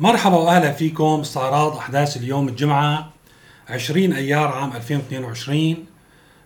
مرحبا 0.00 0.36
وأهلا 0.36 0.72
فيكم 0.72 1.20
استعراض 1.20 1.76
أحداث 1.76 2.16
اليوم 2.16 2.48
الجمعة 2.48 3.12
20 3.68 4.12
أيار 4.12 4.48
عام 4.48 4.72
2022 4.72 5.86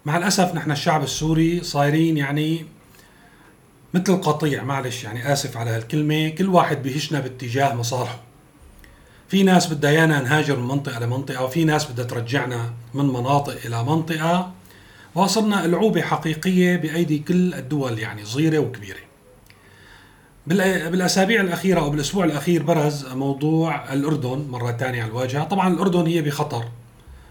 مع 0.05 0.17
الأسف 0.17 0.55
نحن 0.55 0.71
الشعب 0.71 1.03
السوري 1.03 1.63
صايرين 1.63 2.17
يعني 2.17 2.67
مثل 3.95 4.13
القطيع 4.13 4.65
معلش 4.65 5.05
يعني 5.05 5.33
آسف 5.33 5.57
على 5.57 5.71
هالكلمة 5.71 6.29
كل 6.29 6.49
واحد 6.49 6.83
بيهشنا 6.83 7.21
باتجاه 7.21 7.75
مصالحه. 7.75 8.21
في 9.29 9.43
ناس 9.43 9.73
بدها 9.73 9.91
إيانا 9.91 10.23
نهاجر 10.23 10.57
من 10.57 10.69
منطقة 10.69 11.01
لمنطقة 11.01 11.45
وفي 11.45 11.65
ناس 11.65 11.91
بدها 11.91 12.05
ترجعنا 12.05 12.73
من 12.95 13.05
مناطق 13.05 13.57
إلى 13.67 13.85
منطقة. 13.85 14.53
وصلنا 15.15 15.65
العوبه 15.65 16.03
حقيقية 16.03 16.77
بأيدي 16.77 17.19
كل 17.19 17.55
الدول 17.55 17.99
يعني 17.99 18.25
صغيرة 18.25 18.59
وكبيرة. 18.59 19.14
بالأسابيع 20.47 21.41
الأخيرة 21.41 21.81
أو 21.81 21.91
بالأسبوع 21.91 22.25
الأخير 22.25 22.63
برز 22.63 23.07
موضوع 23.07 23.93
الأردن 23.93 24.47
مرة 24.51 24.73
ثانية 24.73 25.03
على 25.03 25.11
الواجهة، 25.11 25.45
طبعا 25.45 25.75
الأردن 25.75 26.07
هي 26.07 26.23
بخطر. 26.23 26.65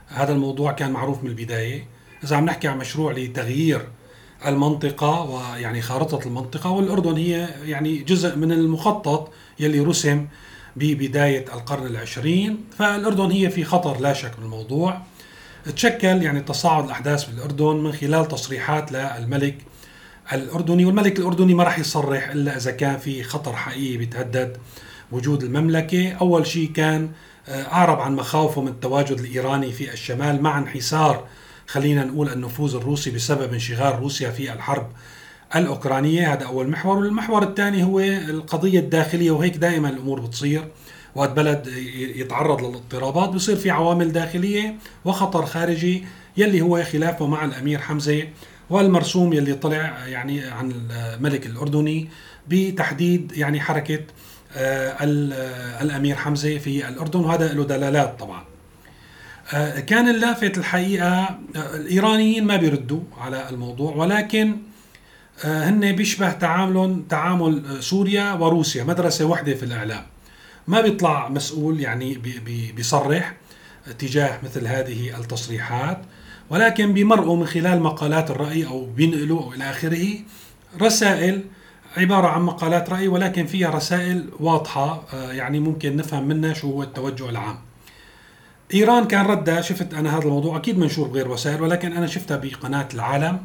هذا 0.08 0.34
الموضوع 0.34 0.72
كان 0.72 0.92
معروف 0.92 1.24
من 1.24 1.30
البداية، 1.30 1.88
إذا 2.24 2.36
عم 2.36 2.46
نحكي 2.46 2.68
عن 2.68 2.78
مشروع 2.78 3.12
لتغيير 3.12 3.88
المنطقة 4.46 5.22
ويعني 5.22 5.82
خارطة 5.82 6.28
المنطقة 6.28 6.70
والأردن 6.70 7.18
هي 7.18 7.50
يعني 7.66 7.98
جزء 7.98 8.36
من 8.36 8.52
المخطط 8.52 9.32
يلي 9.60 9.80
رسم 9.80 10.28
ببداية 10.76 11.46
القرن 11.54 11.86
العشرين. 11.86 12.66
فالأردن 12.78 13.32
هي 13.32 13.50
في 13.50 13.64
خطر 13.64 14.00
لا 14.00 14.14
شك 14.14 14.32
بالموضوع 14.40 15.02
تشكل 15.76 16.24
يعني 16.24 16.42
تصاعد 16.42 16.86
الأحداث 16.86 17.24
بالأردن 17.24 17.76
من 17.76 17.92
خلال 17.92 18.28
تصريحات 18.28 18.92
للملك 18.92 19.58
الأردني 20.32 20.86
والملك 20.86 21.20
الأردني 21.20 21.54
ما 21.54 21.64
راح 21.64 21.80
يصرح 21.80 22.30
إلا 22.30 22.58
إذا 22.58 22.72
كان 22.72 22.98
في 22.98 23.24
خطر 23.24 23.54
حقيقي 23.56 23.98
بيتهدد 23.98 24.58
وجود 25.12 25.44
المملكة، 25.44 26.12
أول 26.12 26.48
شيء 26.48 26.72
كان 26.72 27.10
آه، 27.50 27.64
أعرب 27.64 28.00
عن 28.00 28.16
مخاوفه 28.16 28.62
من 28.62 28.68
التواجد 28.68 29.20
الإيراني 29.20 29.72
في 29.72 29.94
الشمال 29.94 30.42
مع 30.42 30.58
انحسار 30.58 31.28
خلينا 31.68 32.04
نقول 32.04 32.30
النفوذ 32.30 32.76
الروسي 32.76 33.12
بسبب 33.12 33.54
انشغال 33.54 34.00
روسيا 34.00 34.30
في 34.30 34.54
الحرب 34.54 34.88
الأوكرانية. 35.56 36.34
هذا 36.34 36.46
أول 36.46 36.70
محور، 36.70 36.98
والمحور 36.98 37.44
الثاني 37.44 37.84
هو 37.84 38.00
القضية 38.00 38.80
الداخلية 38.80 39.32
وهيك 39.32 39.58
دائما 39.58 39.90
الأمور 39.90 40.20
بتصير 40.20 40.68
وقت 41.16 41.30
بلد 41.30 41.68
يتعرض 42.16 42.64
للاضطرابات. 42.64 43.30
بصير 43.30 43.56
في 43.56 43.70
عوامل 43.70 44.12
داخلية 44.12 44.76
وخطر 45.06 45.46
خارجي 45.46 46.06
يلي 46.38 46.62
هو 46.62 46.84
خلافه 46.84 47.28
مع 47.28 47.46
الأمير 47.46 47.80
حمزة 47.80 48.28
والمرسوم 48.74 49.34
يلي 49.34 49.54
طلع 49.54 50.08
يعني 50.08 50.46
عن 50.46 50.72
الملك 50.72 51.46
الأردني 51.46 52.10
بتحديد 52.48 53.32
يعني 53.38 53.62
حركة 53.62 54.00
آه، 54.56 55.04
الأمير 55.82 56.16
حمزة 56.16 56.58
في 56.58 56.88
الأردن 56.88 57.20
وهذا 57.20 57.54
له 57.54 57.64
دلالات 57.64 58.20
طبعا. 58.20 58.44
آه، 59.54 59.80
كان 59.80 60.10
اللافت 60.10 60.58
الحقيقة 60.58 61.24
آه، 61.56 61.76
الإيرانيين 61.76 62.46
ما 62.46 62.56
بيردوا 62.56 63.02
على 63.18 63.50
الموضوع 63.50 63.96
ولكن 63.96 64.58
هن 65.44 65.92
بيشبه 65.92 66.32
تعاملهم 66.32 67.02
تعامل 67.02 67.84
سوريا 67.84 68.34
وروسيا 68.34 68.84
مدرسة 68.84 69.26
واحدة 69.26 69.54
في 69.54 69.64
الإعلام. 69.64 70.04
ما 70.68 70.82
بيطلع 70.82 71.30
مسؤول 71.30 71.80
يعني 71.80 72.18
بيصرح 72.76 73.34
تجاه 74.00 74.40
مثل 74.44 74.68
هذه 74.68 75.20
التصريحات 75.20 76.02
ولكن 76.54 76.94
بيمرقوا 76.94 77.38
من 77.38 77.46
خلال 77.46 77.82
مقالات 77.82 78.32
الرأي 78.32 78.66
أو 78.66 78.86
بينقلوا 78.86 79.54
إلى 79.54 79.70
آخره 79.70 80.08
رسائل 80.82 81.44
عبارة 81.98 82.28
عن 82.28 82.42
مقالات 82.42 82.90
رأي 82.90 83.08
ولكن 83.08 83.46
فيها 83.46 83.70
رسائل 83.70 84.30
واضحة 84.40 85.04
آه، 85.14 85.32
يعني 85.32 85.60
ممكن 85.60 85.96
نفهم 85.96 86.28
منها 86.28 86.54
شو 86.54 86.72
هو 86.72 86.84
التوجه 86.84 87.30
العام. 87.30 87.60
إيران 88.74 89.06
كان 89.06 89.26
ردها 89.26 89.62
شفت 89.62 89.94
أنا 89.94 90.18
هذا 90.18 90.24
الموضوع 90.24 90.58
أكيد 90.58 90.78
منشور 90.78 91.08
بغير 91.08 91.32
وسائل 91.32 91.62
ولكن 91.62 91.94
أنا 91.94 92.08
شفتها 92.08 92.38
بقناة 92.38 92.88
العالم 92.94 93.40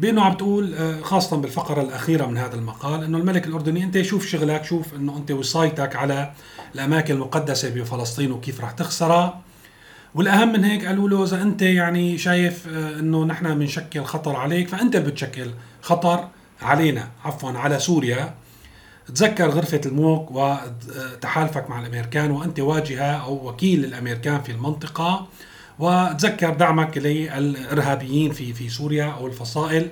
بأنه 0.00 0.22
عم 0.22 0.32
تقول 0.32 0.74
آه، 0.74 1.00
خاصة 1.00 1.36
بالفقرة 1.36 1.82
الأخيرة 1.82 2.26
من 2.26 2.38
هذا 2.38 2.54
المقال 2.54 3.04
إنه 3.04 3.18
الملك 3.18 3.46
الأردني 3.46 3.84
أنت 3.84 4.02
شوف 4.02 4.26
شغلك 4.26 4.64
شوف 4.64 4.94
إنه 4.94 5.16
أنت 5.16 5.30
وصايتك 5.30 5.96
على 5.96 6.32
الأماكن 6.74 7.14
المقدسة 7.14 7.70
بفلسطين 7.70 8.32
وكيف 8.32 8.60
رح 8.60 8.70
تخسرها 8.70 9.40
والأهم 10.14 10.52
من 10.52 10.64
هيك 10.64 10.86
قالوا 10.86 11.08
له 11.08 11.24
إذا 11.24 11.42
أنت 11.42 11.62
يعني 11.62 12.18
شايف 12.18 12.68
آه، 12.68 12.98
إنه 12.98 13.24
نحن 13.24 13.58
بنشكل 13.58 14.04
خطر 14.04 14.36
عليك 14.36 14.68
فأنت 14.68 14.96
اللي 14.96 15.10
بتشكل 15.10 15.50
خطر 15.82 16.28
علينا 16.62 17.08
عفوا 17.24 17.50
على 17.50 17.78
سوريا. 17.78 18.34
تذكر 19.14 19.48
غرفة 19.48 19.80
الموك 19.86 20.30
وتحالفك 20.30 21.70
مع 21.70 21.80
الأمريكان 21.80 22.30
وأنت 22.30 22.60
واجهة 22.60 23.12
أو 23.12 23.48
وكيل 23.48 23.84
الأمريكان 23.84 24.42
في 24.42 24.52
المنطقة. 24.52 25.26
وتذكر 25.78 26.50
دعمك 26.50 26.98
للإرهابيين 26.98 28.32
في 28.32 28.52
في 28.52 28.68
سوريا 28.68 29.04
أو 29.04 29.26
الفصائل 29.26 29.88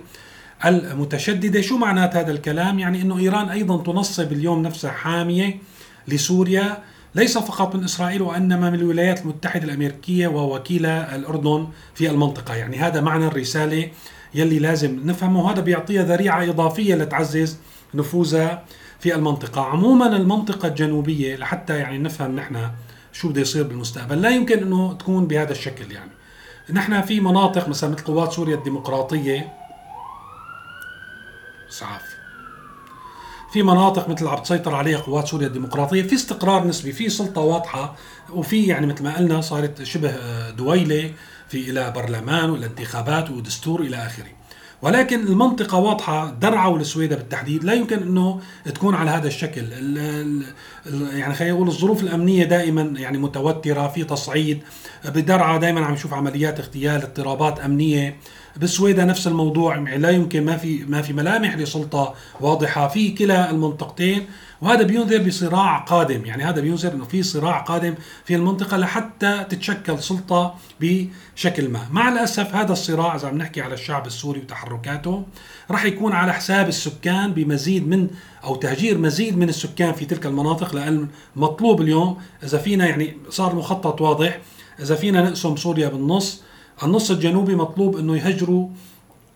المتشددة. 0.64 1.60
شو 1.60 1.78
معنات 1.78 2.16
هذا 2.16 2.30
الكلام؟ 2.32 2.78
يعني 2.78 3.02
أنه 3.02 3.18
إيران 3.18 3.48
أيضا 3.48 3.82
تنصب 3.82 4.32
اليوم 4.32 4.62
نفسها 4.62 4.90
حامية 4.90 5.58
لسوريا. 6.08 6.82
ليس 7.14 7.38
فقط 7.38 7.76
من 7.76 7.84
إسرائيل 7.84 8.22
وإنما 8.22 8.70
من 8.70 8.78
الولايات 8.78 9.22
المتحدة 9.22 9.64
الأمريكية 9.64 10.28
ووكيله 10.28 11.14
الأردن 11.14 11.68
في 11.94 12.10
المنطقة، 12.10 12.54
يعني 12.54 12.76
هذا 12.76 13.00
معنى 13.00 13.26
الرسالة 13.26 13.90
يلي 14.34 14.58
لازم 14.58 15.00
نفهمه. 15.04 15.44
وهذا 15.44 15.60
بيعطيها 15.60 16.02
ذريعة 16.02 16.44
إضافية 16.44 16.94
لتعزز 16.94 17.58
نفوذها 17.94 18.64
في 19.00 19.14
المنطقة، 19.14 19.62
عموما 19.62 20.16
المنطقة 20.16 20.68
الجنوبية 20.68 21.36
لحتى 21.36 21.78
يعني 21.78 21.98
نفهم 21.98 22.36
نحن 22.36 22.70
شو 23.12 23.28
بده 23.28 23.40
يصير 23.40 23.62
بالمستقبل، 23.62 24.22
لا 24.22 24.30
يمكن 24.30 24.58
إنه 24.58 24.92
تكون 24.92 25.26
بهذا 25.26 25.52
الشكل 25.52 25.92
يعني. 25.92 26.10
نحن 26.72 27.02
في 27.02 27.20
مناطق 27.20 27.68
مثلا 27.68 27.90
مثل 27.90 28.04
قوات 28.04 28.32
سوريا 28.32 28.54
الديمقراطية. 28.54 29.52
اسعاف 31.70 32.21
في 33.52 33.62
مناطق 33.62 34.08
مثل 34.08 34.26
عم 34.28 34.38
تسيطر 34.38 34.74
عليها 34.74 34.98
قوات 34.98 35.28
سوريا 35.28 35.46
الديمقراطية 35.46 36.02
في 36.02 36.14
استقرار 36.14 36.66
نسبي 36.66 36.92
في 36.92 37.08
سلطة 37.08 37.40
واضحة 37.40 37.96
وفي 38.30 38.66
يعني 38.66 38.86
مثل 38.86 39.04
ما 39.04 39.16
قلنا 39.16 39.40
صارت 39.40 39.82
شبه 39.82 40.10
آه، 40.10 40.50
دويلة 40.50 41.12
في 41.48 41.70
إلى 41.70 41.90
برلمان 41.90 42.50
وإلى 42.50 42.66
انتخابات 42.66 43.30
ودستور 43.30 43.80
إلى 43.80 43.96
آخره. 43.96 44.30
ولكن 44.82 45.20
المنطقة 45.20 45.78
واضحة 45.78 46.30
درعا 46.30 46.66
والسويدة 46.66 47.16
بالتحديد 47.16 47.64
لا 47.64 47.72
يمكن 47.72 48.02
أنه 48.02 48.40
تكون 48.64 48.94
على 48.94 49.10
هذا 49.10 49.28
الشكل. 49.28 49.62
يعني 50.86 51.34
خلينا 51.34 51.54
نقول 51.54 51.68
الظروف 51.68 52.02
الأمنية 52.02 52.44
دائما 52.44 52.82
يعني 52.82 53.18
متوترة 53.18 53.88
في 53.88 54.04
تصعيد. 54.04 54.62
بدرعا 55.04 55.58
دائما 55.58 55.84
عم 55.84 55.92
نشوف 55.92 56.14
عمليات 56.14 56.60
اغتيال 56.60 57.02
اضطرابات 57.02 57.60
أمنية. 57.60 58.16
بالسويدة 58.56 59.04
نفس 59.04 59.26
الموضوع 59.26 59.76
يعني 59.76 59.98
لا 59.98 60.10
يمكن 60.10 60.44
ما 60.44 60.56
في 60.56 60.84
ما 60.84 61.02
في 61.02 61.12
ملامح 61.12 61.56
لسلطة 61.56 62.14
واضحة. 62.40 62.88
في 62.88 63.10
كلا 63.10 63.50
المنطقتين 63.50 64.26
وهذا 64.60 64.82
بينذر 64.82 65.22
بصراع 65.22 65.78
قادم. 65.78 66.24
يعني 66.26 66.44
هذا 66.44 66.60
بينذر 66.60 66.92
إنه 66.92 67.04
في 67.04 67.22
صراع 67.22 67.58
قادم 67.58 67.94
في 68.24 68.34
المنطقة 68.34 68.76
لحتى 68.76 69.44
تتشكل 69.48 69.98
سلطة 69.98 70.54
بشكل 70.80 71.68
ما. 71.68 71.80
مع 71.90 72.08
الأسف 72.08 72.54
هذا 72.54 72.72
الصراع 72.72 73.16
إذا 73.16 73.28
عم 73.28 73.38
نحكي 73.38 73.60
على 73.60 73.74
الشعب 73.74 74.06
السوري 74.06 74.40
وتحركاته 74.40 75.24
راح 75.70 75.84
يكون 75.84 76.12
على 76.12 76.32
حساب 76.32 76.68
السكان 76.68 77.32
بمزيد 77.32 77.88
من 77.88 78.08
أو 78.44 78.56
تهجير 78.56 78.98
مزيد 78.98 79.38
من 79.38 79.48
السكان 79.48 79.92
في 79.92 80.04
تلك 80.04 80.26
المناطق. 80.26 80.71
لأن 80.74 81.08
مطلوب 81.36 81.80
اليوم. 81.80 82.18
إذا 82.42 82.58
فينا 82.58 82.88
يعني 82.88 83.16
صار 83.30 83.54
مخطط 83.54 84.00
واضح. 84.00 84.40
إذا 84.80 84.94
فينا 84.94 85.22
نقسم 85.22 85.56
سوريا 85.56 85.88
بالنص 85.88 86.42
النص 86.82 87.10
الجنوبي 87.10 87.54
مطلوب 87.54 87.96
إنه 87.96 88.16
يهجروا 88.16 88.68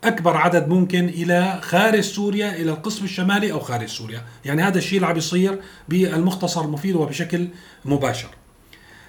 أكبر 0.05 0.37
عدد 0.37 0.69
ممكن 0.69 1.09
إلى 1.09 1.61
خارج 1.63 2.01
سوريا 2.01 2.57
إلى 2.57 2.71
القسم 2.71 3.05
الشمالي 3.05 3.53
أو 3.53 3.61
خارج 3.61 3.89
سوريا. 3.89 4.23
يعني 4.45 4.63
هذا 4.63 4.79
الشيء 4.79 4.97
اللي 4.97 5.07
عم 5.07 5.15
بيصير 5.15 5.61
بالمختصر 5.89 6.65
المفيد 6.65 6.97
وبشكل 6.97 7.49
مباشر. 7.85 8.29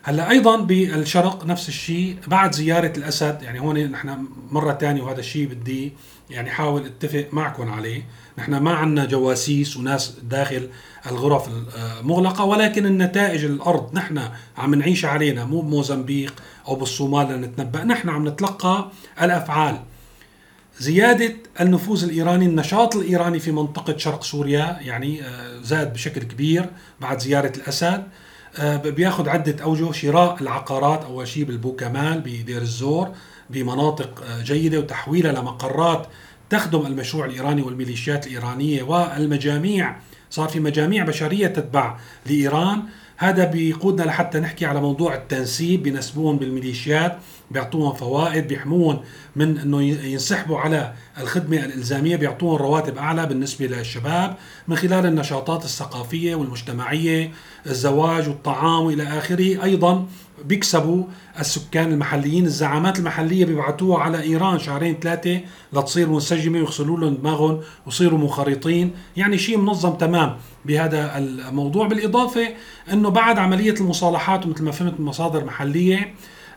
هلا 0.08 0.30
أيضا 0.30 0.56
بالشرق 0.56 1.46
نفس 1.46 1.70
الشيء 1.70 2.18
بعد 2.28 2.56
زيارة 2.56 2.94
الأسد 2.98 3.42
يعني 3.42 3.60
هون 3.60 3.92
نحن 3.92 4.28
مرة 4.52 4.74
ثانية 4.74 5.02
وهذا 5.02 5.20
الشيء 5.20 5.48
بدي 5.48 5.94
يعني 6.30 6.50
حاول 6.50 6.86
أتفق 6.86 7.28
معكم 7.32 7.72
عليه. 7.72 8.04
نحن 8.38 8.58
ما 8.58 8.72
عندنا 8.72 9.06
جواسيس 9.06 9.78
وناس 9.78 10.14
داخل 10.24 10.70
الغرف 11.08 11.50
المغلقة 12.00 12.46
ولكن 12.46 12.86
النتائج 12.86 13.46
الأرض 13.46 13.94
نحن 13.94 14.22
عم 14.58 14.76
نعيش 14.76 15.06
علينا 15.06 15.46
مو 15.46 15.62
بموزمبيق 15.62 16.34
أو 16.68 16.76
بالصومال 16.76 17.28
لنتنبأ 17.28 17.84
نحن 17.84 18.10
عم 18.10 18.28
نتلقى 18.28 18.92
الأفعال. 19.22 19.80
زيادة 20.80 21.36
النفوذ 21.62 22.04
الإيراني 22.04 22.46
النشاط 22.46 22.96
الإيراني 22.96 23.40
في 23.40 23.52
منطقة 23.52 23.98
شرق 23.98 24.24
سوريا 24.24 24.78
يعني 24.82 25.24
آه، 25.24 25.62
زاد 25.62 25.94
بشكل 25.94 26.24
كبير 26.24 26.70
بعد 27.02 27.20
زيارة 27.20 27.52
الأسد. 27.58 28.04
بياخذ 28.86 29.30
عدة 29.30 29.64
أوجه 29.64 29.92
شراء 29.92 30.38
العقارات 30.42 31.04
أول 31.04 31.28
شيء 31.28 31.44
بالبوكمال 31.44 32.22
بدير 32.22 32.62
الزور 32.62 33.12
بمناطق 33.50 34.24
آه، 34.24 34.42
جيدة 34.42 34.80
وتحويلها 34.80 35.32
لمقرات 35.32 36.08
تخدم 36.50 36.86
المشروع 36.86 37.26
الإيراني 37.26 37.62
والميليشيات 37.62 38.28
الإيرانية 38.28 38.84
والمجاميع. 38.84 39.96
صار 40.30 40.50
في 40.50 40.60
مجاميع 40.60 41.06
بشرية 41.06 41.48
تتبع 41.48 41.98
لإيران. 42.26 42.84
هذا 43.18 43.46
بيقودنا 43.46 44.04
لحتى 44.04 44.40
نحكي 44.40 44.66
على 44.66 44.82
موضوع 44.82 45.16
التنسيب 45.16 45.84
بينسبوهم 45.84 46.38
بالميليشيات 46.38 47.18
بيعطوهم 47.52 47.94
فوائد 47.94 48.48
بيحموهم 48.48 49.00
من 49.36 49.58
إنه 49.58 49.82
ينسحبوا 49.84 50.58
على 50.60 50.94
الخدمة 51.20 51.58
الإلزامية 51.58 52.16
بيعطوهم 52.16 52.56
رواتب 52.56 52.98
أعلى 52.98 53.26
بالنسبة 53.26 53.66
للشباب 53.66 54.36
من 54.68 54.76
خلال 54.76 55.06
النشاطات 55.06 55.64
الثقافية 55.64 56.36
والمجتمعية 56.36 57.32
الزواج 57.66 58.28
والطعام 58.28 58.86
وإلى 58.86 59.04
آخره. 59.04 59.64
أيضا 59.64 60.06
بيكسبوا 60.46 61.04
السكان 61.40 61.92
المحليين. 61.92 62.46
الزعامات 62.46 63.00
المحلية 63.00 63.46
بيبعتوها 63.46 64.00
على 64.00 64.22
إيران 64.22 64.60
شهرين 64.60 64.98
ثلاثة 65.02 65.42
لتصير 65.74 66.10
منسجمة 66.10 66.60
ويغسلوا 66.60 67.00
لهم 67.00 67.16
دماغهم 67.16 67.62
ويصيروا 67.86 68.20
منخرطين. 68.20 68.92
يعني 69.18 69.38
شيء 69.38 69.58
منظم 69.58 69.94
تمام 69.94 70.38
بهذا 70.66 71.18
الموضوع. 71.18 71.88
بالإضافة 71.88 72.48
إنه 72.94 73.10
بعد 73.10 73.38
عملية 73.38 73.74
المصالحات 73.74 74.46
ومثل 74.46 74.64
ما 74.64 74.72
فهمت 74.72 75.00
من 75.00 75.06
مصادر 75.06 75.46
محلية 75.46 76.14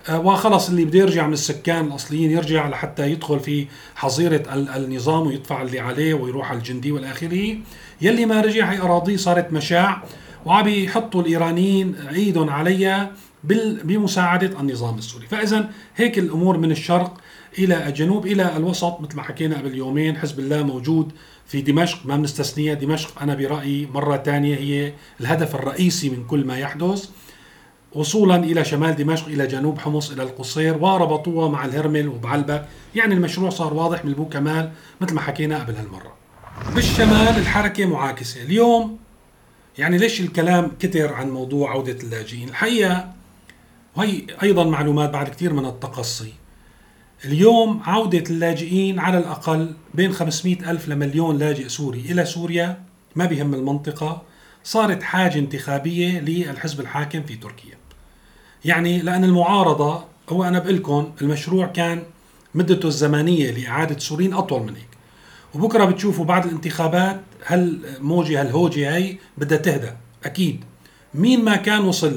آه، 0.08 0.20
وخلص 0.20 0.68
اللي 0.68 0.84
بده 0.84 0.98
يرجع 0.98 1.26
من 1.26 1.32
السكان 1.32 1.86
الأصليين 1.86 2.30
يرجع 2.30 2.68
لحتى 2.68 3.10
يدخل 3.10 3.40
في 3.40 3.66
حظيرة 3.94 4.42
النظام 4.54 5.26
ويدفع 5.26 5.62
اللي 5.62 5.80
عليه 5.80 6.14
ويروح 6.14 6.50
على 6.50 6.58
الجندي 6.58 6.92
والآخره. 6.92 7.56
يلي 8.00 8.26
ما 8.26 8.40
رجع 8.40 8.72
هي 8.72 8.80
أراضيه 8.80 9.16
صارت 9.16 9.52
مشاع 9.52 10.02
وعم 10.46 10.68
يحطوا 10.68 11.22
الإيرانيين 11.22 11.94
ايدهم 11.94 12.50
عليها. 12.50 13.10
بمساعدة 13.44 14.60
النظام 14.60 14.98
السوري، 14.98 15.26
فإذا 15.26 15.70
هيك 15.96 16.18
الأمور 16.18 16.58
من 16.58 16.70
الشرق 16.70 17.20
إلى 17.58 17.88
الجنوب 17.88 18.26
إلى 18.26 18.56
الوسط 18.56 19.00
مثل 19.00 19.16
ما 19.16 19.22
حكينا 19.22 19.58
قبل 19.58 19.74
يومين 19.74 20.16
حزب 20.16 20.38
الله 20.40 20.62
موجود 20.62 21.12
في 21.46 21.62
دمشق. 21.62 22.06
ما 22.06 22.16
بنستثنيها 22.16 22.74
دمشق 22.74 23.22
أنا 23.22 23.34
برأيي 23.34 23.88
مرة 23.94 24.16
ثانية 24.16 24.56
هي 24.56 24.92
الهدف 25.20 25.54
الرئيسي 25.54 26.10
من 26.10 26.24
كل 26.24 26.44
ما 26.44 26.58
يحدث 26.58 27.08
وصولا 27.92 28.36
إلى 28.36 28.64
شمال 28.64 28.96
دمشق 28.96 29.26
إلى 29.26 29.46
جنوب 29.46 29.78
حمص 29.78 30.10
إلى 30.10 30.22
القصير 30.22 30.76
وربطوها 30.76 31.48
مع 31.48 31.64
الهرمل 31.64 32.08
وبعلبك 32.08 32.66
يعني 32.94 33.14
المشروع 33.14 33.50
صار 33.50 33.74
واضح 33.74 34.04
من 34.04 34.24
كمال 34.24 34.72
مثل 35.00 35.14
ما 35.14 35.20
حكينا 35.20 35.58
قبل 35.58 35.74
هالمرة. 35.74 36.14
بالشمال 36.74 37.38
الحركة 37.38 37.86
معاكسة. 37.86 38.42
اليوم 38.42 38.98
يعني 39.78 39.98
ليش 39.98 40.20
الكلام 40.20 40.72
كتر 40.78 41.12
عن 41.12 41.30
موضوع 41.30 41.70
عودة 41.70 41.96
اللاجئين؟ 42.02 42.48
الحقيقة 42.48 43.19
وهي 43.96 44.22
أيضا 44.42 44.64
معلومات 44.64 45.10
بعد 45.10 45.28
كثير 45.28 45.52
من 45.52 45.66
التقصي. 45.66 46.32
اليوم 47.24 47.82
عودة 47.84 48.24
اللاجئين 48.30 48.98
على 48.98 49.18
الأقل 49.18 49.74
بين 49.94 50.12
500 50.12 50.70
ألف 50.70 50.88
لمليون 50.88 51.38
لاجئ 51.38 51.68
سوري 51.68 52.00
إلى 52.00 52.24
سوريا 52.24 52.82
ما 53.16 53.24
بيهم 53.24 53.54
المنطقة 53.54 54.22
صارت 54.64 55.02
حاجة 55.02 55.38
انتخابية 55.38 56.20
للحزب 56.20 56.80
الحاكم 56.80 57.22
في 57.22 57.36
تركيا. 57.36 57.74
يعني 58.64 58.98
لأن 59.02 59.24
المعارضة 59.24 60.04
هو 60.28 60.44
أنا 60.44 60.58
بقول 60.58 60.76
لكم 60.76 61.12
المشروع 61.22 61.66
كان 61.66 62.02
مدته 62.54 62.86
الزمنية 62.86 63.50
لإعادة 63.50 63.98
سوريين 63.98 64.34
أطول 64.34 64.62
من 64.62 64.76
هيك. 64.76 64.88
وبكرة 65.54 65.84
بتشوفوا 65.84 66.24
بعد 66.24 66.46
الانتخابات 66.46 67.20
هالموجة 67.46 68.40
هالهوجة 68.40 68.96
هي 68.96 69.16
بدها 69.38 69.58
تهدى 69.58 69.90
أكيد. 70.24 70.64
مين 71.14 71.44
ما 71.44 71.56
كان 71.56 71.80
وصل 71.84 72.14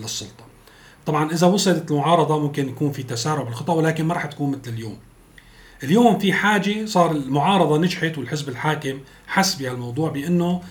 للسلطة؟ 0.00 0.43
طبعا 1.06 1.32
إذا 1.32 1.46
وصلت 1.46 1.90
المعارضة 1.90 2.38
ممكن 2.38 2.68
يكون 2.68 2.92
في 2.92 3.02
تسارع 3.02 3.42
بالخطى 3.42 3.72
ولكن 3.72 4.04
ما 4.04 4.14
راح 4.14 4.26
تكون 4.26 4.50
مثل 4.50 4.70
اليوم. 4.70 4.96
اليوم 5.82 6.18
في 6.18 6.32
حاجة 6.32 6.86
صار 6.86 7.10
المعارضة 7.10 7.78
نجحت 7.78 8.18
والحزب 8.18 8.48
الحاكم 8.48 8.98
حس 9.26 9.54
بهالموضوع 9.54 10.10
بأنه 10.10 10.62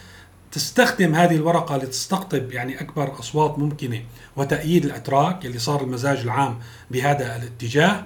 تستخدم 0.51 1.15
هذه 1.15 1.35
الورقة 1.35 1.77
لتستقطب 1.77 2.51
يعني 2.51 2.81
أكبر 2.81 3.19
أصوات 3.19 3.59
ممكنة 3.59 4.01
وتأييد 4.35 4.85
الأتراك 4.85 5.45
اللي 5.45 5.59
صار 5.59 5.81
المزاج 5.81 6.17
العام 6.17 6.59
بهذا 6.91 7.35
الاتجاه. 7.35 8.05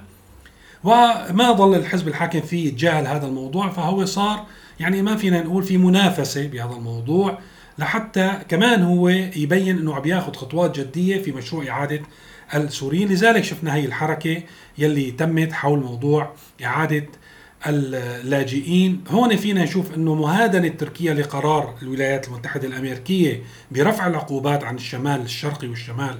وما 0.84 1.52
ظل 1.52 1.74
الحزب 1.74 2.08
الحاكم 2.08 2.40
فيه 2.40 2.68
يتجاهل 2.68 3.06
هذا 3.06 3.26
الموضوع 3.26 3.70
فهو 3.70 4.04
صار 4.04 4.46
يعني 4.80 5.02
ما 5.02 5.16
فينا 5.16 5.42
نقول 5.42 5.62
في 5.62 5.78
منافسة 5.78 6.46
بهذا 6.46 6.72
الموضوع. 6.72 7.38
لحتى 7.78 8.32
كمان 8.48 8.82
هو 8.82 9.08
يبين 9.08 9.78
إنه 9.78 9.94
عم 9.94 10.04
ياخذ 10.04 10.34
خطوات 10.34 10.80
جدية 10.80 11.22
في 11.22 11.32
مشروع 11.32 11.68
إعادة 11.68 12.02
السوريين. 12.54 13.08
لذلك 13.08 13.44
شفنا 13.44 13.74
هي 13.74 13.84
الحركة 13.84 14.42
يلي 14.78 15.10
تمت 15.10 15.52
حول 15.52 15.78
موضوع 15.78 16.32
إعادة 16.64 17.06
اللاجئين. 17.66 19.04
هون 19.08 19.36
فينا 19.36 19.64
نشوف 19.64 19.94
إنه 19.94 20.14
مهادنة 20.14 20.68
تركيا 20.68 21.14
لقرار 21.14 21.74
الولايات 21.82 22.28
المتحدة 22.28 22.68
الأمريكية 22.68 23.42
برفع 23.70 24.06
العقوبات 24.06 24.64
عن 24.64 24.74
الشمال 24.74 25.20
الشرقي 25.20 25.68
والشمال 25.68 26.18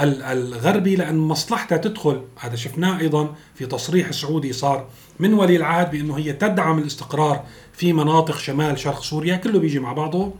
الغربي 0.00 0.96
لأن 0.96 1.18
مصلحتها 1.18 1.78
تدخل 1.78 2.22
هذا 2.40 2.56
شفناه 2.56 3.00
أيضا 3.00 3.34
في 3.54 3.66
تصريح 3.66 4.10
سعودي 4.10 4.52
صار 4.52 4.86
من 5.18 5.34
ولي 5.34 5.56
العهد 5.56 5.90
بأنه 5.90 6.18
هي 6.18 6.32
تدعم 6.32 6.78
الاستقرار 6.78 7.44
في 7.72 7.92
مناطق 7.92 8.38
شمال 8.38 8.78
شرق 8.78 9.02
سوريا. 9.02 9.36
كله 9.36 9.58
بيجي 9.58 9.78
مع 9.78 9.92
بعضه. 9.92 10.32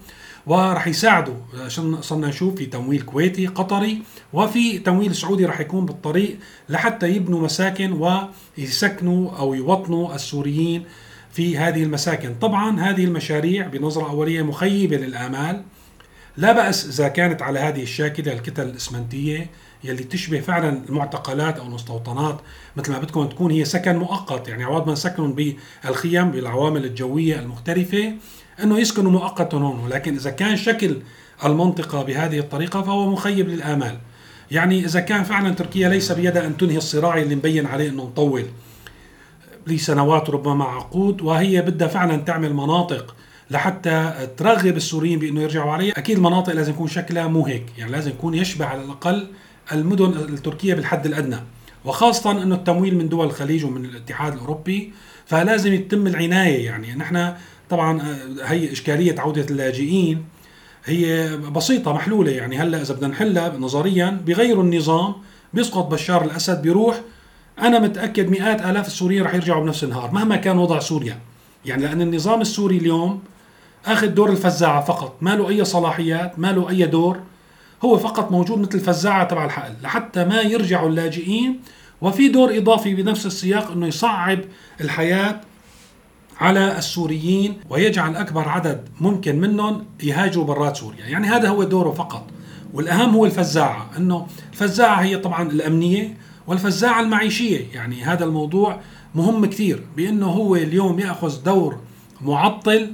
وراح 0.49 0.87
يساعدوا 0.87 1.35
صرنا 2.01 2.29
نشوف 2.29 2.55
في 2.55 2.67
تمويل 2.67 3.03
كويتي 3.03 3.47
قطري 3.47 4.03
وفي 4.33 4.79
تمويل 4.79 5.15
سعودي 5.15 5.47
راح 5.47 5.61
يكون 5.61 5.87
بالطريق 5.87 6.39
لحتى 6.69 7.09
يبنوا 7.09 7.41
مساكن 7.41 7.93
ويسكنوا 8.59 9.31
أو 9.39 9.55
يوطنوا 9.55 10.15
السوريين 10.15 10.85
في 11.33 11.59
هذه 11.59 11.83
المساكن. 11.83 12.35
طبعا 12.35 12.81
هذه 12.81 13.05
المشاريع 13.05 13.67
بنظرة 13.67 14.11
أولية 14.11 14.43
مخيبة 14.43 14.97
للآمال. 14.97 15.63
لا 16.37 16.53
بأس 16.53 16.87
إذا 16.87 17.09
كانت 17.09 17.43
على 17.43 17.59
هذه 17.59 17.83
الشاكلة 17.83 18.33
الكتل 18.33 18.63
الإسمنتية 18.63 19.51
يلي 19.85 20.05
تشبه 20.05 20.41
فعلا 20.41 20.83
المعتقلات 20.89 21.59
أو 21.59 21.67
المستوطنات 21.67 22.41
مثل 22.77 22.93
ما 22.93 22.99
بدكم 22.99 23.27
تكون 23.27 23.51
هي 23.51 23.65
سكن 23.65 23.97
مؤقت. 23.97 24.49
يعني 24.49 24.65
عوض 24.65 24.87
ما 24.87 24.93
نسكنهم 24.93 25.33
بالخيم 25.85 26.31
بالعوامل 26.31 26.85
الجوية 26.85 27.41
المختلفة 27.41 28.13
أنه 28.63 28.79
يسكنوا 28.79 29.11
مؤقتا 29.11 29.57
هون. 29.57 29.81
ولكن 29.85 30.15
إذا 30.15 30.31
كان 30.31 30.57
شكل 30.57 30.97
المنطقة 31.45 32.03
بهذه 32.03 32.39
الطريقة 32.39 32.83
فهو 32.83 33.11
مخيب 33.11 33.49
للآمال. 33.49 33.99
يعني 34.51 34.85
إذا 34.85 35.01
كان 35.01 35.25
فعلا 35.25 35.55
تركيا 35.55 35.89
ليس 35.89 36.13
بيدها 36.13 36.47
أن 36.47 36.57
تنهي 36.57 36.77
الصراع 36.77 37.19
اللي 37.19 37.37
مبين 37.37 37.67
عليه 37.67 37.89
أنه 37.89 38.05
مطول 38.05 38.45
لسنوات 39.67 40.31
ربما 40.31 40.65
عقود 40.65 41.23
وهي 41.23 41.63
بدها 41.63 41.89
فعلا 41.89 42.17
تعمل 42.17 42.55
مناطق 42.55 43.15
لحتى 43.51 44.29
ترغب 44.37 44.77
السوريين 44.77 45.19
بإنه 45.19 45.41
يرجعوا 45.41 45.73
عليها 45.73 45.99
أكيد 45.99 46.17
المناطق 46.17 46.53
لازم 46.53 46.73
يكون 46.73 46.89
شكلها 46.89 47.27
مو 47.27 47.47
هيك. 47.47 47.67
يعني 47.79 47.93
لازم 47.93 48.11
يكون 48.11 48.35
يشبه 48.35 48.67
على 48.67 48.85
الأقل 48.85 49.27
المدن 49.73 50.13
التركية 50.13 50.75
بالحد 50.75 51.07
الأدنى 51.07 51.37
وخاصة 51.85 52.31
إنه 52.31 52.55
التمويل 52.55 52.99
من 52.99 53.09
دول 53.09 53.27
الخليج 53.27 53.65
ومن 53.65 53.85
الاتحاد 53.85 54.33
الأوروبي 54.33 54.93
فلازم 55.27 55.75
يتم 55.75 56.07
العناية 56.07 56.65
يعني. 56.65 56.95
نحن 56.95 57.33
طبعا 57.71 58.03
آه، 58.03 58.45
هي 58.45 58.73
إشكالية 58.73 59.21
عودة 59.21 59.47
اللاجئين 59.51 60.25
هي 60.85 61.37
بسيطة 61.37 61.93
محلولة 61.93 62.31
يعني. 62.31 62.59
هلأ 62.59 62.83
إذا 62.83 62.95
بدنا 62.95 63.09
نحلها 63.09 63.59
نظريا 63.59 64.21
بغيروا 64.27 64.63
النظام 64.63 65.15
بيسقط 65.55 65.87
بشار 65.87 66.25
الأسد 66.25 66.63
بيروح 66.63 67.01
أنا 67.59 67.79
متأكد 67.79 68.31
مئات 68.31 68.61
آلاف 68.63 68.87
السوريين 68.87 69.23
رح 69.23 69.35
يرجعوا 69.35 69.63
بنفس 69.63 69.85
النهار 69.85 70.11
مهما 70.11 70.37
كان 70.37 70.59
وضع 70.59 70.79
سوريا. 70.79 71.19
يعني 71.65 71.83
لأن 71.83 72.03
النظام 72.03 72.41
السوري 72.41 72.77
اليوم 72.77 73.23
أخذ 73.87 74.07
دور 74.07 74.31
الفزاعة 74.31 74.85
فقط 74.85 75.17
ما 75.21 75.31
له 75.31 75.49
أي 75.49 75.65
صلاحيات 75.65 76.39
ما 76.39 76.53
له 76.53 76.69
أي 76.71 76.87
دور. 76.87 77.21
هو 77.85 77.99
فقط 77.99 78.31
موجود 78.31 78.59
مثل 78.59 78.75
الفزاعة 78.75 79.25
تبع 79.25 79.45
الحقل 79.45 79.73
لحتى 79.83 80.25
ما 80.25 80.41
يرجعوا 80.41 80.89
اللاجئين 80.89 81.61
وفي 82.01 82.29
دور 82.29 82.59
إضافي 82.59 82.95
بنفس 82.95 83.27
السياق 83.27 83.71
إنه 83.71 83.87
يصعب 83.87 84.41
الحياة 84.81 85.41
على 86.41 86.79
السوريين 86.79 87.57
ويجعل 87.71 88.17
أكبر 88.17 88.49
عدد 88.49 88.89
ممكن 89.01 89.41
منهم 89.41 89.85
يهاجروا 90.03 90.45
برات 90.45 90.77
سوريا، 90.77 91.07
يعني 91.07 91.27
هذا 91.27 91.49
هو 91.49 91.63
دوره 91.63 91.91
فقط. 91.91 92.27
والأهم 92.73 93.15
هو 93.15 93.27
الفزاعة، 93.27 93.91
إنه 93.97 94.27
الفزاعة 94.53 95.03
هي 95.03 95.17
طبعا 95.17 95.51
الأمنية 95.51 96.17
والفزاعة 96.47 97.01
المعيشية، 97.01 97.67
يعني 97.75 98.03
هذا 98.03 98.25
الموضوع 98.25 98.81
مهم 99.15 99.47
كثير 99.47 99.83
بإنه 99.97 100.27
هو 100.27 100.57
اليوم 100.57 100.99
يأخذ 100.99 101.43
دور 101.43 101.79
معطل 102.21 102.93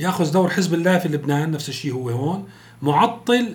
يأخذ 0.00 0.32
دور 0.32 0.50
حزب 0.50 0.74
الله 0.74 0.98
في 0.98 1.08
لبنان 1.08 1.50
نفس 1.50 1.68
الشيء 1.68 1.92
هو 1.92 2.10
هون 2.10 2.44
معطل 2.82 3.54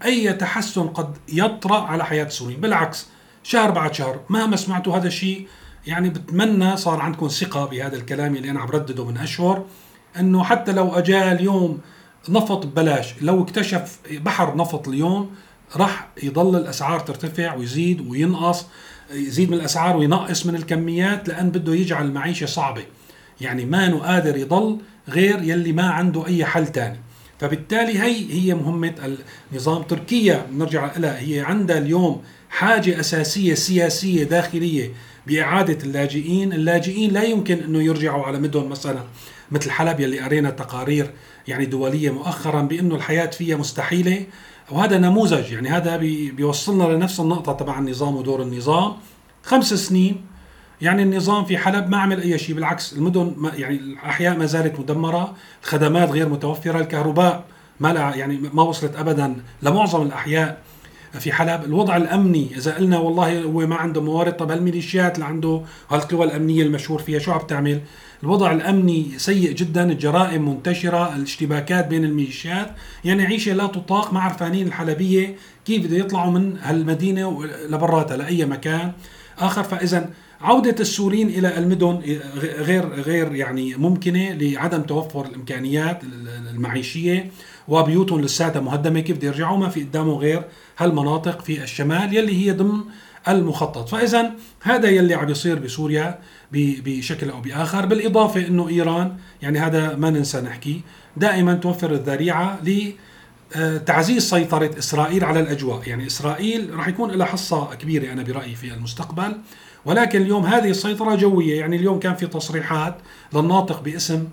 لاي 0.00 0.32
تحسن 0.32 0.88
قد 0.88 1.16
يطرأ 1.28 1.80
على 1.80 2.04
حياة 2.04 2.24
السوريين 2.24 2.60
بالعكس 2.60 3.06
شهر 3.42 3.70
بعد 3.70 3.94
شهر 3.94 4.20
مهما 4.28 4.56
سمعتوا 4.56 4.96
هذا 4.96 5.06
الشيء 5.06 5.46
يعني 5.86 6.08
بتمنى 6.08 6.76
صار 6.76 7.00
عندكم 7.00 7.28
ثقة 7.28 7.66
بهذا 7.66 7.96
الكلام 7.96 8.36
اللي 8.36 8.50
أنا 8.50 8.60
عم 8.60 8.68
ردده 8.68 9.04
من 9.04 9.16
أشهر 9.16 9.64
إنه 10.18 10.44
حتى 10.44 10.72
لو 10.72 10.88
اجى 10.88 11.32
اليوم 11.32 11.80
نفط 12.28 12.66
ببلاش 12.66 13.14
لو 13.22 13.42
اكتشف 13.42 13.98
بحر 14.10 14.56
نفط 14.56 14.88
اليوم 14.88 15.30
راح 15.76 16.08
يضل 16.22 16.56
الأسعار 16.56 17.00
ترتفع 17.00 17.54
ويزيد 17.54 18.08
وينقص 18.08 18.66
يزيد 19.12 19.50
من 19.50 19.56
الأسعار 19.56 19.96
وينقص 19.96 20.46
من 20.46 20.54
الكميات 20.54 21.28
لأن 21.28 21.50
بده 21.50 21.74
يجعل 21.74 22.06
المعيشه 22.06 22.46
صعبة. 22.46 22.82
يعني 23.40 23.64
ما 23.64 23.94
قادر 23.94 24.36
يضل 24.36 24.78
غير 25.08 25.42
يلي 25.42 25.72
ما 25.72 25.90
عنده 25.90 26.26
أي 26.26 26.44
حل 26.44 26.66
تاني. 26.66 27.00
فبالتالي 27.40 27.98
هي 27.98 28.32
هي 28.32 28.54
مهمة 28.54 29.16
النظام. 29.52 29.82
تركيا 29.82 30.46
نرجع 30.52 30.96
لها 30.96 31.20
هي 31.20 31.40
عندها 31.40 31.78
اليوم 31.78 32.22
حاجة 32.50 33.00
أساسية 33.00 33.54
سياسية 33.54 34.24
داخلية 34.24 34.92
بإعادة 35.26 35.78
اللاجئين. 35.84 36.52
اللاجئين 36.52 37.12
لا 37.12 37.22
يمكن 37.22 37.58
أنه 37.58 37.82
يرجعوا 37.82 38.24
على 38.24 38.38
مدن 38.38 38.68
مثلا 38.68 39.04
مثل 39.50 39.70
حلب 39.70 40.00
يلي 40.00 40.20
قرينا 40.20 40.50
تقارير 40.50 41.10
يعني 41.48 41.66
دولية 41.66 42.10
مؤخرا 42.10 42.62
بأنه 42.62 42.94
الحياة 42.94 43.26
فيها 43.26 43.56
مستحيلة. 43.56 44.26
وهذا 44.70 44.98
نموذج 44.98 45.52
يعني 45.52 45.68
هذا 45.68 45.96
بيوصلنا 46.36 46.84
لنفس 46.84 47.20
النقطة 47.20 47.52
تبع 47.52 47.78
النظام 47.78 48.16
ودور 48.16 48.42
النظام. 48.42 48.92
خمس 49.42 49.74
سنين 49.74 50.29
يعني 50.82 51.02
النظام 51.02 51.44
في 51.44 51.58
حلب 51.58 51.90
ما 51.90 51.96
عمل 51.96 52.20
أي 52.20 52.38
شيء 52.38 52.54
بالعكس 52.54 52.92
المدن 52.92 53.34
ما 53.36 53.52
يعني 53.54 53.76
الأحياء 53.76 54.38
ما 54.38 54.46
زالت 54.46 54.80
مدمرة 54.80 55.34
الخدمات 55.62 56.10
غير 56.10 56.28
متوفرة 56.28 56.78
الكهرباء 56.78 57.44
ما 57.80 57.90
يعني 57.90 58.40
ما 58.52 58.62
وصلت 58.62 58.96
ابدا 58.96 59.36
لمعظم 59.62 60.02
الأحياء 60.02 60.62
في 61.18 61.32
حلب. 61.32 61.64
الوضع 61.64 61.96
الأمني 61.96 62.48
إذا 62.56 62.74
قلنا 62.74 62.98
والله 62.98 63.42
هو 63.42 63.66
ما 63.66 63.76
عنده 63.76 64.00
موارد 64.00 64.32
طب 64.32 64.50
هالميليشيات 64.50 65.14
اللي 65.14 65.26
عنده 65.26 65.62
هالقوى 65.90 66.24
الأمنية 66.24 66.62
المشهور 66.62 67.02
فيها 67.02 67.18
شو 67.18 67.32
عم 67.32 67.46
تعمل؟ 67.46 67.80
الوضع 68.22 68.52
الأمني 68.52 69.06
سيء 69.16 69.52
جدا 69.52 69.92
الجرائم 69.92 70.48
منتشرة 70.48 71.16
الاشتباكات 71.16 71.86
بين 71.86 72.04
الميليشيات 72.04 72.74
يعني 73.04 73.26
عيشة 73.26 73.52
لا 73.52 73.66
تطاق 73.66 74.12
ما 74.12 74.20
عرفانين 74.20 74.66
الحلبية 74.66 75.36
كيف 75.64 75.86
بده 75.86 75.96
يطلعوا 75.96 76.30
من 76.30 76.58
هالمدينة 76.62 77.44
لبراتها 77.68 78.16
لأي 78.16 78.44
مكان؟ 78.44 78.92
آخر 79.38 79.62
فاذا 79.62 80.10
عودة 80.42 80.76
السوريين 80.80 81.28
إلى 81.28 81.58
المدن 81.58 82.00
غير 82.38 82.88
غير 82.88 83.34
يعني 83.34 83.74
ممكنة 83.74 84.32
لعدم 84.32 84.82
توفر 84.82 85.26
الإمكانيات 85.26 86.02
المعيشية 86.50 87.30
وبيوتهم 87.68 88.20
لساتها 88.20 88.60
مهدمة. 88.60 89.00
كيف 89.00 89.16
بده 89.16 89.28
يرجعوا 89.28 89.58
ما 89.58 89.68
في 89.68 89.82
قدامه 89.82 90.12
غير 90.12 90.42
هالمناطق 90.78 91.40
في 91.40 91.62
الشمال 91.62 92.16
يلي 92.16 92.46
هي 92.46 92.52
ضمن 92.52 92.80
المخطط. 93.28 93.88
فإذا 93.88 94.32
هذا 94.62 94.88
يلي 94.88 95.14
عم 95.14 95.28
يصير 95.28 95.58
بسوريا 95.58 96.18
بشكل 96.52 97.30
أو 97.30 97.40
بآخر. 97.40 97.86
بالإضافة 97.86 98.46
أنه 98.46 98.68
إيران 98.68 99.16
يعني 99.42 99.58
هذا 99.58 99.94
ما 99.94 100.10
ننسى 100.10 100.40
نحكي 100.40 100.80
دائما 101.16 101.54
توفر 101.54 101.92
الذريعة 101.92 102.58
ل 102.64 102.92
تعزيز 103.86 104.30
سيطرة 104.30 104.70
إسرائيل 104.78 105.24
على 105.24 105.40
الأجواء. 105.40 105.88
يعني 105.88 106.06
إسرائيل 106.06 106.74
راح 106.74 106.88
يكون 106.88 107.10
لها 107.10 107.26
حصة 107.26 107.74
كبيرة 107.74 108.12
أنا 108.12 108.22
برأيي 108.22 108.54
في 108.54 108.74
المستقبل 108.74 109.36
ولكن 109.84 110.22
اليوم 110.22 110.46
هذه 110.46 110.70
السيطرة 110.70 111.14
جوية. 111.14 111.60
يعني 111.60 111.76
اليوم 111.76 111.98
كان 111.98 112.14
في 112.14 112.26
تصريحات 112.26 112.96
للناطق 113.34 113.82
باسم 113.82 114.28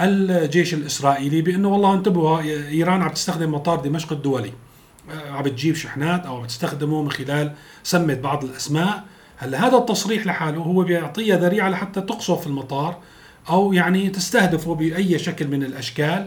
الجيش 0.00 0.74
الإسرائيلي 0.74 1.42
بأنه 1.42 1.68
والله 1.68 1.94
انتبهوا 1.94 2.40
إيران 2.68 3.02
عم 3.02 3.08
تستخدم 3.08 3.54
مطار 3.54 3.80
دمشق 3.80 4.12
الدولي. 4.12 4.52
آه، 5.10 5.30
عم 5.30 5.42
بتجيب 5.42 5.74
شحنات 5.74 6.26
أو 6.26 6.36
عم 6.36 6.46
تستخدمه 6.46 7.02
من 7.02 7.10
خلال 7.10 7.52
سمت 7.82 8.18
بعض 8.18 8.44
الأسماء. 8.44 9.04
هلا 9.36 9.66
هذا 9.66 9.76
التصريح 9.76 10.26
لحاله 10.26 10.58
هو 10.58 10.82
بيعطيها 10.82 11.36
ذريعة 11.36 11.68
لحتى 11.68 12.00
تقصف 12.00 12.46
المطار 12.46 12.98
أو 13.50 13.72
يعني 13.72 14.08
تستهدفه 14.08 14.74
بأي 14.74 15.18
شكل 15.18 15.48
من 15.48 15.62
الأشكال. 15.62 16.26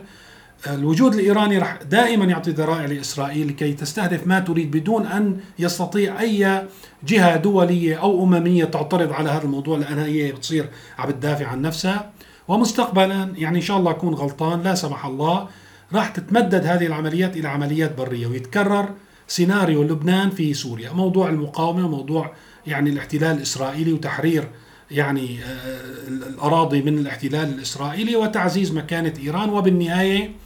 الوجود 0.68 1.14
الإيراني 1.14 1.58
رح 1.58 1.80
دائما 1.84 2.26
يعطي 2.26 2.52
ذرائع 2.52 2.86
لإسرائيل 2.86 3.48
لكي 3.48 3.74
تستهدف 3.74 4.28
ما 4.28 4.40
تريد 4.40 4.72
بدون 4.72 5.06
أن 5.06 5.40
يستطيع 5.60 6.20
أي 6.20 6.68
جهة 7.08 7.36
دولية 7.36 7.96
أو 7.96 8.24
أممية 8.24 8.66
تعترض 8.66 9.12
على 9.12 9.30
هذا 9.30 9.44
الموضوع 9.44 9.78
لانها 9.78 10.06
هي 10.06 10.32
بتصير 10.32 10.70
عم 10.98 11.12
تدافع 11.12 11.48
عن 11.48 11.62
نفسها. 11.62 12.12
ومستقبلا 12.48 13.34
يعني 13.38 13.58
إن 13.58 13.62
شاء 13.62 13.78
الله 13.78 13.92
أكون 13.92 14.14
غلطان 14.14 14.62
لا 14.62 14.76
سمح 14.76 15.06
الله 15.06 15.48
راح 15.94 16.10
تتمدد 16.10 16.66
هذه 16.66 16.86
العمليات 16.86 17.38
إلى 17.38 17.48
عمليات 17.48 17.98
برية. 17.98 18.28
ويتكرر 18.28 18.90
سيناريو 19.28 19.84
لبنان 19.84 20.30
في 20.30 20.54
سوريا. 20.54 20.92
موضوع 20.92 21.30
المقاومة 21.30 21.86
وموضوع 21.86 22.34
يعني 22.68 22.90
الاحتلال 22.90 23.38
الإسرائيلي 23.38 23.94
وتحرير 23.94 24.48
يعني 24.92 25.40
آه، 25.44 26.08
الأراضي 26.08 26.82
من 26.82 26.98
الاحتلال 26.98 27.54
الإسرائيلي 27.54 28.16
وتعزيز 28.16 28.72
مكانة 28.72 29.14
إيران. 29.24 29.50
وبالنهاية 29.50 30.43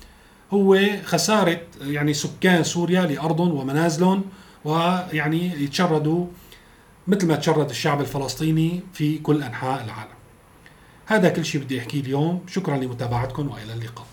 هو 0.54 0.80
خسارة 1.04 1.62
يعني 1.82 2.13
سكان 2.13 2.63
سوريا 2.63 3.01
لأرضهم 3.01 3.54
ومنازلهم 3.54 4.24
ويعني 4.66 5.63
يتشردوا 5.63 6.25
مثل 7.08 7.27
ما 7.27 7.36
تشرد 7.36 7.70
الشعب 7.70 8.01
الفلسطيني 8.01 8.82
في 8.94 9.18
كل 9.18 9.44
أنحاء 9.44 9.84
العالم. 9.84 10.18
هذا 11.06 11.30
كل 11.30 11.46
شيء 11.46 11.62
بدي 11.62 11.80
أحكيه 11.80 12.01
اليوم. 12.01 12.46
شكرا 12.48 12.77
لمتابعتكم 12.77 13.50
وإلى 13.50 13.74
اللقاء. 13.74 14.06